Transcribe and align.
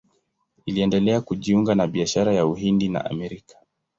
Iliendelea 0.65 1.21
kujiunga 1.21 1.75
na 1.75 1.87
biashara 1.87 2.33
ya 2.33 2.45
Uhindi 2.45 2.89
na 2.89 3.05
Amerika. 3.05 3.55